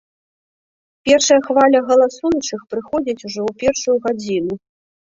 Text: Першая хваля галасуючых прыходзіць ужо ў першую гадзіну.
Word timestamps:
Першая 1.09 1.37
хваля 1.49 1.79
галасуючых 1.91 2.61
прыходзіць 2.75 3.19
ужо 3.27 3.41
ў 3.49 3.63
першую 3.63 3.97
гадзіну. 4.11 4.53